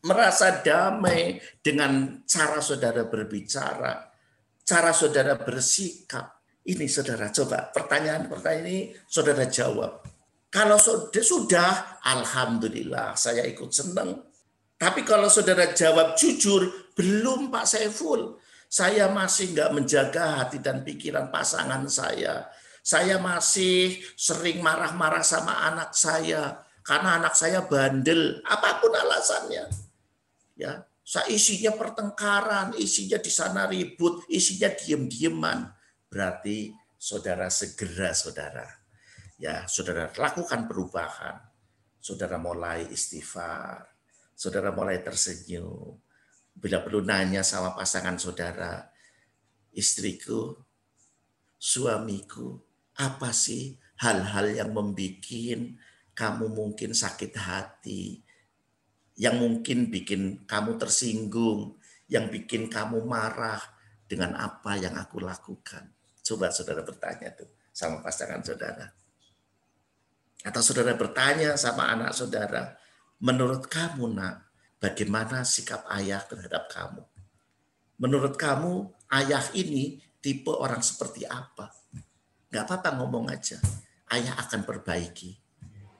[0.00, 4.08] merasa damai dengan cara saudara berbicara,
[4.64, 6.40] cara saudara bersikap?
[6.64, 8.76] Ini saudara coba pertanyaan-pertanyaan ini
[9.08, 10.09] saudara jawab.
[10.50, 14.18] Kalau sudah, alhamdulillah saya ikut senang.
[14.74, 18.42] Tapi kalau saudara jawab jujur, belum Pak Saiful.
[18.70, 22.50] Saya masih nggak menjaga hati dan pikiran pasangan saya.
[22.82, 29.68] Saya masih sering marah-marah sama anak saya karena anak saya bandel, apa pun alasannya.
[30.56, 35.70] Ya, saya isinya pertengkaran, isinya di sana ribut, isinya diem-dieman.
[36.10, 38.79] berarti saudara segera saudara.
[39.40, 41.40] Ya, saudara lakukan perubahan.
[41.96, 43.88] Saudara mulai istighfar.
[44.36, 45.96] Saudara mulai tersenyum.
[46.52, 48.92] Bila perlu nanya sama pasangan saudara,
[49.72, 50.60] istriku,
[51.56, 52.60] suamiku,
[53.00, 55.24] apa sih hal-hal yang membuat
[56.12, 58.20] kamu mungkin sakit hati,
[59.16, 61.80] yang mungkin bikin kamu tersinggung,
[62.12, 63.60] yang bikin kamu marah
[64.04, 65.96] dengan apa yang aku lakukan.
[66.20, 68.99] Coba saudara bertanya tuh sama pasangan saudara.
[70.40, 72.76] Atau saudara bertanya sama anak saudara,
[73.20, 74.48] menurut kamu nak,
[74.80, 77.04] bagaimana sikap ayah terhadap kamu?
[78.00, 81.68] Menurut kamu ayah ini tipe orang seperti apa?
[82.48, 83.60] Gak apa-apa ngomong aja.
[84.08, 85.36] Ayah akan perbaiki.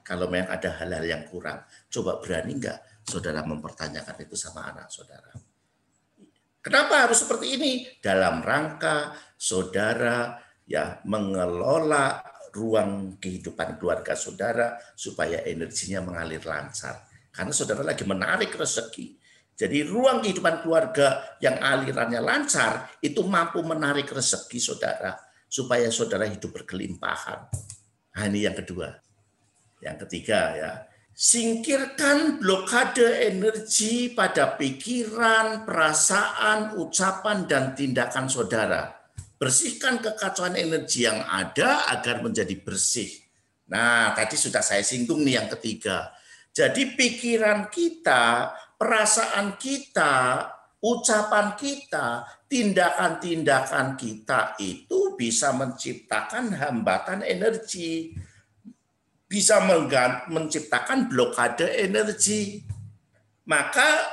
[0.01, 5.31] Kalau memang ada hal-hal yang kurang, coba berani nggak saudara mempertanyakan itu sama anak saudara.
[6.59, 7.71] Kenapa harus seperti ini?
[8.01, 10.35] Dalam rangka saudara
[10.67, 17.07] ya mengelola ruang kehidupan keluarga saudara supaya energinya mengalir lancar.
[17.31, 19.17] Karena saudara lagi menarik rezeki.
[19.55, 25.15] Jadi ruang kehidupan keluarga yang alirannya lancar itu mampu menarik rezeki saudara
[25.51, 27.51] supaya saudara hidup berkelimpahan.
[28.15, 28.95] Nah, ini yang kedua.
[29.81, 30.71] Yang ketiga ya,
[31.11, 39.00] singkirkan blokade energi pada pikiran, perasaan, ucapan dan tindakan saudara.
[39.41, 43.09] Bersihkan kekacauan energi yang ada agar menjadi bersih.
[43.73, 46.13] Nah, tadi sudah saya singgung nih yang ketiga.
[46.53, 50.45] Jadi pikiran kita, perasaan kita,
[50.77, 58.13] ucapan kita, tindakan-tindakan kita itu bisa menciptakan hambatan energi,
[59.25, 59.63] bisa
[60.27, 62.61] menciptakan blokade energi.
[63.47, 64.05] Maka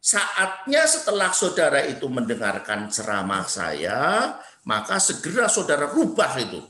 [0.00, 4.32] saatnya setelah saudara itu mendengarkan ceramah saya,
[4.64, 6.60] maka segera saudara rubah itu.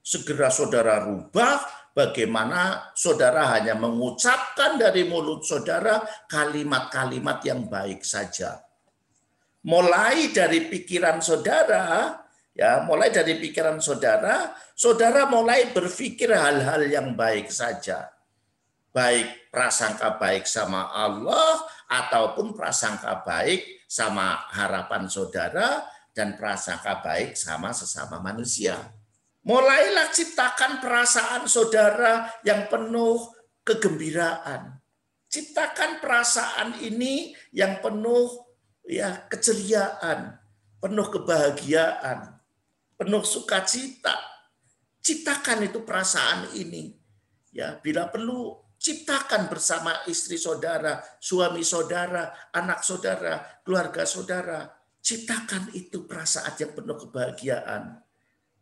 [0.00, 1.60] Segera saudara rubah
[1.92, 8.68] bagaimana saudara hanya mengucapkan dari mulut saudara kalimat-kalimat yang baik saja
[9.66, 12.16] mulai dari pikiran saudara,
[12.56, 18.08] ya, mulai dari pikiran saudara, saudara mulai berpikir hal-hal yang baik saja.
[18.88, 25.84] Baik prasangka baik sama Allah ataupun prasangka baik sama harapan saudara
[26.18, 28.74] dan prasangka baik sama sesama manusia.
[29.46, 33.30] Mulailah ciptakan perasaan saudara yang penuh
[33.62, 34.82] kegembiraan.
[35.30, 38.50] Ciptakan perasaan ini yang penuh
[38.82, 40.34] ya keceriaan,
[40.82, 42.34] penuh kebahagiaan,
[42.98, 44.18] penuh sukacita.
[44.98, 46.98] Ciptakan itu perasaan ini.
[47.54, 54.77] Ya, bila perlu ciptakan bersama istri saudara, suami saudara, anak saudara, keluarga saudara.
[55.00, 58.02] Ciptakan itu perasaan yang penuh kebahagiaan.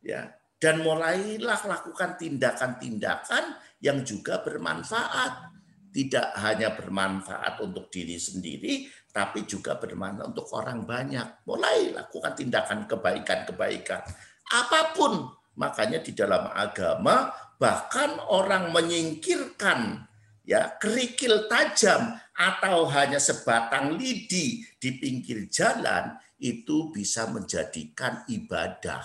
[0.07, 5.53] Ya, dan mulailah lakukan tindakan-tindakan yang juga bermanfaat.
[5.93, 11.49] Tidak hanya bermanfaat untuk diri sendiri, tapi juga bermanfaat untuk orang banyak.
[11.49, 14.05] Mulai lakukan tindakan kebaikan-kebaikan.
[14.53, 20.05] Apa pun, makanya di dalam agama bahkan orang menyingkirkan
[20.45, 29.03] ya kerikil tajam atau hanya sebatang lidi di pinggir jalan itu bisa menjadikan ibadah.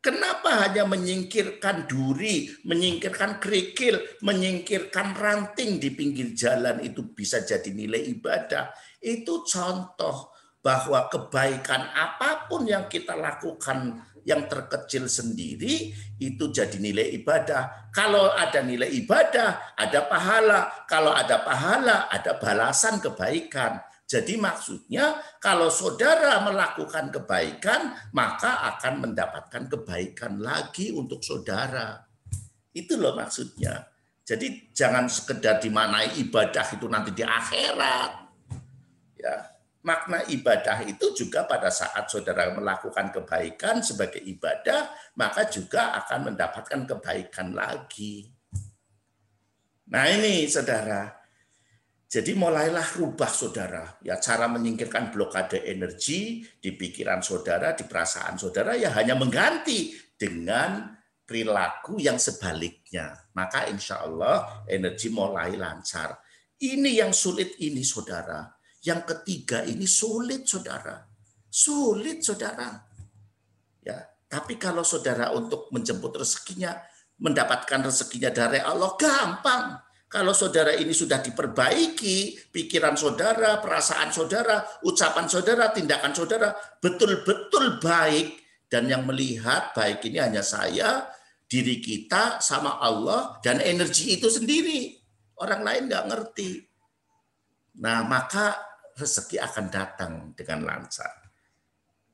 [0.00, 8.08] Kenapa hanya menyingkirkan duri, menyingkirkan kerikil, menyingkirkan ranting di pinggir jalan itu bisa jadi nilai
[8.08, 8.72] ibadah?
[8.96, 10.32] Itu contoh
[10.64, 17.92] bahwa kebaikan apa pun yang kita lakukan yang terkecil sendiri itu jadi nilai ibadah.
[17.92, 20.84] Kalau ada nilai ibadah, ada pahala.
[20.88, 23.80] Kalau ada pahala, ada balasan kebaikan.
[24.10, 31.94] Jadi maksudnya kalau saudara melakukan kebaikan, maka akan mendapatkan kebaikan lagi untuk saudara.
[32.74, 33.86] Itu loh maksudnya.
[34.26, 38.12] Jadi jangan sekedar dimanai ibadah itu nanti di akhirat.
[39.14, 39.46] Ya,
[39.86, 46.82] makna ibadah itu juga pada saat saudara melakukan kebaikan sebagai ibadah, maka juga akan mendapatkan
[46.82, 48.26] kebaikan lagi.
[49.86, 51.19] Nah ini saudara,
[52.10, 58.74] jadi mulailah rubah saudara, ya cara menyingkirkan blokade energi di pikiran saudara, di perasaan saudara
[58.74, 60.90] ya hanya mengganti dengan
[61.22, 63.14] perilaku yang sebaliknya.
[63.38, 66.18] Maka insya Allah energi mulai lancar.
[66.58, 68.42] Ini yang sulit ini saudara.
[68.82, 71.06] Yang ketiga ini sulit saudara.
[71.46, 72.90] Sulit saudara.
[73.86, 76.74] Ya, tapi kalau saudara untuk menjemput rezekinya,
[77.22, 79.78] mendapatkan rezekinya dari Allah gampang
[80.10, 86.50] kalau saudara ini sudah diperbaiki, pikiran saudara, perasaan saudara, ucapan saudara, tindakan saudara
[86.82, 91.02] betul-betul baik Dan yang melihat baik ini hanya saya,
[91.50, 94.94] diri kita sama Allah dan energi itu sendiri.
[95.42, 96.62] Orang lain nggak ngerti.
[97.82, 98.54] Nah, maka
[98.94, 101.10] rezeki akan datang dengan lancar.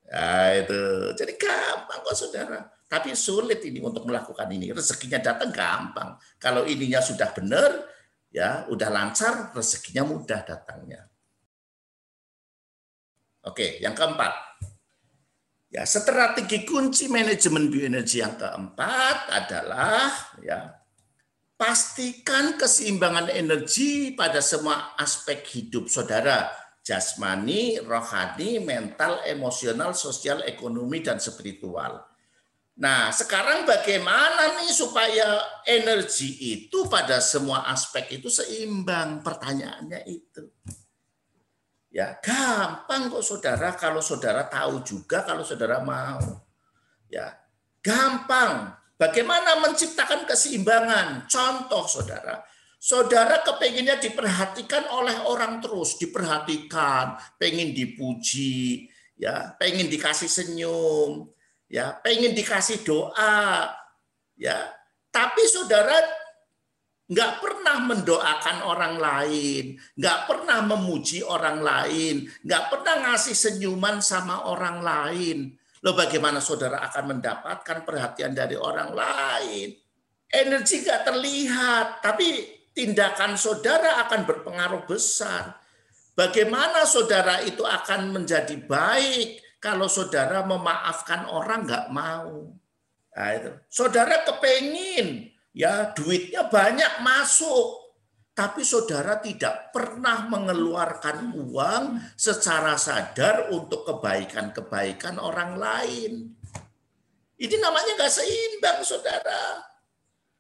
[0.09, 1.12] Ya, itu.
[1.12, 2.76] Jadi gampang kok saudara.
[2.87, 4.70] Tapi sulit ini untuk melakukan ini.
[4.70, 6.14] Rezekinya datang gampang.
[6.39, 7.82] Kalau ininya sudah benar,
[8.30, 11.11] ya udah lancar, rezekinya mudah datangnya.
[13.47, 14.32] Oke, yang keempat.
[15.70, 20.09] Ya, strategi kunci manajemen bioenergi yang keempat adalah
[20.39, 20.78] ya
[21.59, 26.49] pastikan keseimbangan energi pada semua aspek hidup saudara,
[26.87, 32.07] jasmani, rohani, mental, emosional, sosial, ekonomi dan spiritual.
[32.77, 39.24] Nah, sekarang bagaimana nih supaya energi itu pada semua aspek itu seimbang?
[39.24, 40.45] Pertanyaannya itu.
[41.89, 46.20] Ya, gampang kok saudara kalau saudara tahu juga kalau saudara mau.
[47.09, 47.33] Ya,
[47.81, 48.77] gampang.
[49.01, 51.24] Bagaimana menciptakan keseimbangan?
[51.29, 52.45] Contoh saudara,
[52.77, 61.29] saudara kepenginnya diperhatikan oleh orang terus, diperhatikan, pengen dipuji, ya, pengen dikasih senyum,
[61.71, 63.71] ya, pengen dikasih doa,
[64.39, 64.59] ya.
[65.11, 65.97] Tapi saudara
[67.07, 74.51] nggak pernah mendoakan orang lain, nggak pernah memuji orang lain, nggak pernah ngasih senyuman sama
[74.51, 75.55] orang lain.
[75.87, 79.71] Loh bagaimana saudara akan mendapatkan perhatian dari orang lain?
[80.27, 82.27] Energi nggak terlihat, tapi
[82.75, 85.55] tindakan saudara akan berpengaruh besar.
[86.19, 92.55] Bagaimana saudara itu akan menjadi baik kalau saudara memaafkan orang nggak mau?
[93.19, 93.51] Nah, itu.
[93.67, 97.87] Saudara kepengin ya duitnya banyak masuk
[98.37, 106.12] tapi saudara tidak pernah mengeluarkan uang secara sadar untuk kebaikan-kebaikan orang lain.
[107.41, 109.64] Ini namanya nggak seimbang, saudara.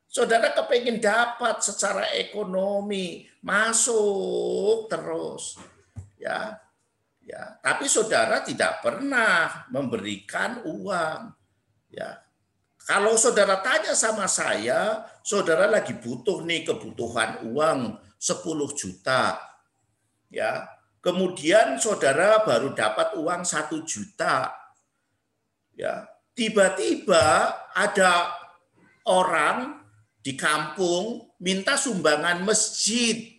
[0.06, 5.56] Saudara kepingin dapat secara ekonomi, masuk terus.
[6.20, 6.60] Ya,
[7.26, 7.58] ya.
[7.60, 11.34] Tapi saudara tidak pernah memberikan uang.
[11.90, 12.22] Ya,
[12.86, 19.42] kalau saudara tanya sama saya, saudara lagi butuh nih kebutuhan uang 10 juta.
[20.30, 20.70] Ya.
[21.02, 24.54] Kemudian saudara baru dapat uang 1 juta.
[25.74, 26.06] Ya.
[26.38, 28.30] Tiba-tiba ada
[29.02, 29.82] orang
[30.22, 33.34] di kampung minta sumbangan masjid.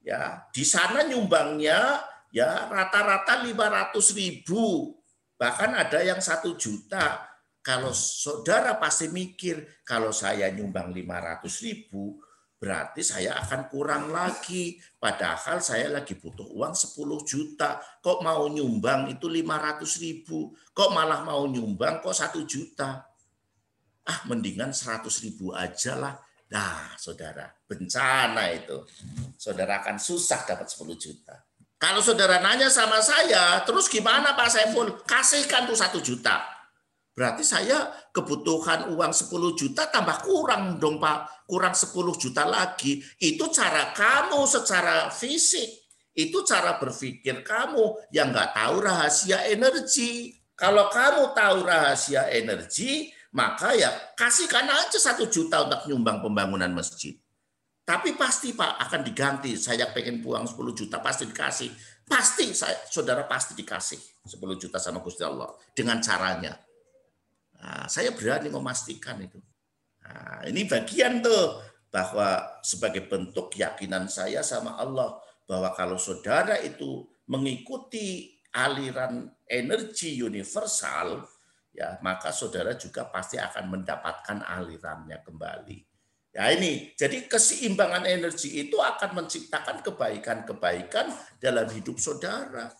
[0.00, 2.00] Ya, di sana nyumbangnya
[2.32, 4.96] ya rata-rata 500 ribu,
[5.36, 12.18] bahkan ada yang satu juta kalau saudara pasti mikir, kalau saya nyumbang 500 ribu,
[12.58, 14.82] berarti saya akan kurang lagi.
[14.98, 17.78] Padahal saya lagi butuh uang 10 juta.
[18.02, 20.50] Kok mau nyumbang itu 500 ribu?
[20.74, 23.06] Kok malah mau nyumbang kok 1 juta?
[24.02, 26.18] Ah, mendingan 100 ribu aja lah.
[26.50, 28.82] Nah, saudara, bencana itu.
[29.38, 31.38] Saudara akan susah dapat 10 juta.
[31.82, 35.02] Kalau saudara nanya sama saya, terus gimana Pak Saiful?
[35.02, 36.52] Kasihkan tuh 1 juta
[37.12, 41.44] Berarti saya kebutuhan uang 10 juta tambah kurang dong Pak.
[41.44, 43.04] Kurang 10 juta lagi.
[43.20, 45.68] Itu cara kamu secara fisik.
[46.16, 50.40] Itu cara berpikir kamu yang nggak tahu rahasia energi.
[50.56, 57.12] Kalau kamu tahu rahasia energi, maka ya kasihkan aja satu juta untuk nyumbang pembangunan masjid.
[57.82, 59.58] Tapi pasti Pak akan diganti.
[59.58, 61.70] Saya pengen buang 10 juta, pasti dikasih.
[62.06, 66.54] Pasti saya, saudara pasti dikasih 10 juta sama Gusti Allah dengan caranya
[67.62, 69.38] Nah, saya berani memastikan itu.
[70.02, 71.62] Nah, ini bagian tuh
[71.94, 75.14] bahwa sebagai bentuk keyakinan saya sama Allah
[75.46, 81.22] bahwa kalau saudara itu mengikuti aliran energi universal,
[81.70, 85.78] ya maka saudara juga pasti akan mendapatkan alirannya kembali.
[86.32, 92.72] Ya ini, jadi keseimbangan energi itu akan menciptakan kebaikan-kebaikan dalam hidup saudara.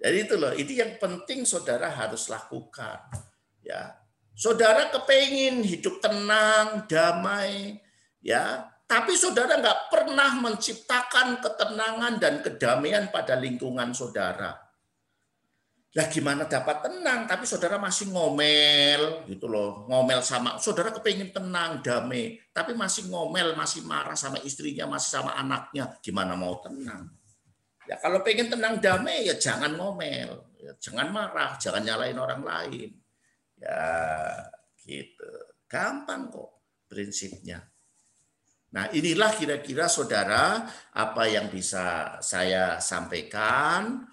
[0.00, 2.96] Jadi itu loh, ini yang penting saudara harus lakukan.
[3.60, 4.00] Ya,
[4.32, 7.76] saudara kepingin hidup tenang, damai,
[8.24, 14.65] ya, tapi saudara nggak pernah menciptakan ketenangan dan kedamaian pada lingkungan saudara.
[15.96, 21.80] Lah gimana dapat tenang, tapi saudara masih ngomel gitu loh, ngomel sama saudara kepingin tenang,
[21.80, 27.08] damai, tapi masih ngomel, masih marah sama istrinya, masih sama anaknya, gimana mau tenang?
[27.88, 32.90] Ya kalau pengen tenang damai ya jangan ngomel, ya, jangan marah, jangan nyalain orang lain.
[33.56, 33.88] Ya,
[34.84, 35.32] gitu.
[35.64, 36.60] Gampang kok
[36.92, 37.64] prinsipnya.
[38.76, 44.04] Nah, inilah kira-kira saudara apa yang bisa saya sampaikan.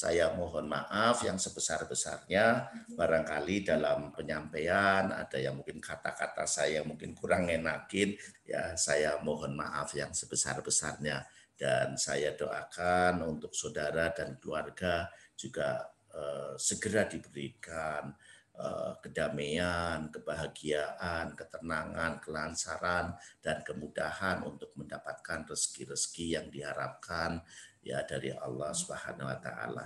[0.00, 2.72] Saya mohon maaf yang sebesar-besarnya.
[2.96, 8.16] Barangkali dalam penyampaian ada yang mungkin kata-kata saya mungkin kurang enakin.
[8.48, 11.28] Ya saya mohon maaf yang sebesar-besarnya.
[11.52, 15.84] Dan saya doakan untuk saudara dan keluarga juga
[16.16, 18.08] eh, segera diberikan
[18.56, 23.12] eh, kedamaian, kebahagiaan, ketenangan, kelancaran
[23.44, 27.44] dan kemudahan untuk mendapatkan rezeki-rezeki yang diharapkan
[27.84, 29.84] ya dari Allah Subhanahu wa taala.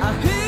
[0.00, 0.47] I hear